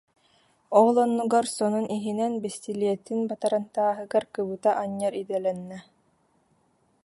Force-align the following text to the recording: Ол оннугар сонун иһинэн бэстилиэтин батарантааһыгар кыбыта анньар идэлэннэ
Ол 0.79 0.95
оннугар 1.05 1.45
сонун 1.57 1.85
иһинэн 1.97 2.33
бэстилиэтин 2.43 3.19
батарантааһыгар 3.29 4.25
кыбыта 4.35 4.71
анньар 4.83 5.13
идэлэннэ 5.21 5.79